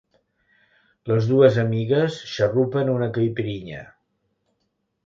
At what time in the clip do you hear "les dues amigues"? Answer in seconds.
1.11-2.17